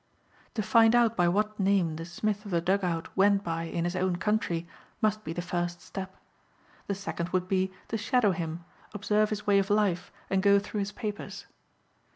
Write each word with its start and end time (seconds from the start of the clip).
To 0.55 0.63
find 0.63 0.95
out 0.95 1.15
by 1.15 1.27
what 1.27 1.59
name 1.59 1.95
the 1.97 2.05
Smith 2.05 2.43
of 2.43 2.49
the 2.49 2.59
dug 2.59 2.83
out 2.83 3.15
went 3.15 3.43
by 3.43 3.65
in 3.65 3.83
his 3.83 3.95
own 3.95 4.15
country 4.15 4.67
must 4.99 5.23
be 5.23 5.31
the 5.31 5.43
first 5.43 5.79
step. 5.79 6.15
The 6.87 6.95
second 6.95 7.29
would 7.29 7.47
be 7.47 7.71
to 7.89 7.99
shadow 7.99 8.31
him, 8.31 8.65
observe 8.95 9.29
his 9.29 9.45
way 9.45 9.59
of 9.59 9.69
life 9.69 10.11
and 10.27 10.41
go 10.41 10.57
through 10.57 10.79
his 10.79 10.91
papers. 10.91 11.45